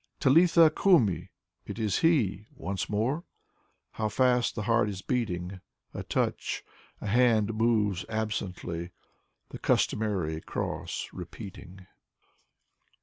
"Talithakumi":IsitHe 0.19 2.47
Once 2.55 2.89
more? 2.89 3.23
How 3.91 4.09
fast 4.09 4.55
the 4.55 4.63
heart 4.63 4.89
is 4.89 5.03
beating 5.03 5.61
A 5.93 6.01
touch: 6.01 6.63
a 7.01 7.05
hand 7.07 7.53
moves 7.53 8.03
absently 8.09 8.93
The 9.49 9.59
customary 9.59 10.41
cross 10.41 11.07
repeating. 11.13 11.85